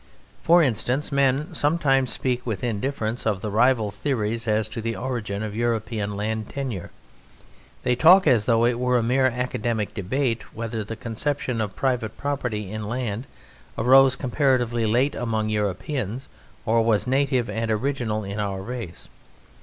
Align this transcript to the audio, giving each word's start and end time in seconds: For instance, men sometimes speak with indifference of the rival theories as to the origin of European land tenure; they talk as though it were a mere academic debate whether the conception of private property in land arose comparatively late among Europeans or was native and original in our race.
For 0.41 0.63
instance, 0.63 1.11
men 1.11 1.53
sometimes 1.53 2.11
speak 2.11 2.43
with 2.43 2.63
indifference 2.63 3.27
of 3.27 3.41
the 3.41 3.51
rival 3.51 3.91
theories 3.91 4.47
as 4.47 4.67
to 4.69 4.81
the 4.81 4.95
origin 4.95 5.43
of 5.43 5.55
European 5.55 6.15
land 6.15 6.49
tenure; 6.49 6.89
they 7.83 7.95
talk 7.95 8.25
as 8.25 8.47
though 8.47 8.65
it 8.65 8.79
were 8.79 8.97
a 8.97 9.03
mere 9.03 9.27
academic 9.27 9.93
debate 9.93 10.55
whether 10.55 10.83
the 10.83 10.95
conception 10.95 11.61
of 11.61 11.75
private 11.75 12.17
property 12.17 12.71
in 12.71 12.87
land 12.87 13.27
arose 13.77 14.15
comparatively 14.15 14.87
late 14.87 15.13
among 15.13 15.49
Europeans 15.49 16.27
or 16.65 16.81
was 16.81 17.05
native 17.05 17.47
and 17.47 17.69
original 17.69 18.23
in 18.23 18.39
our 18.39 18.63
race. 18.63 19.07